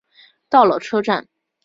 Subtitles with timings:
[0.49, 1.27] 到了车站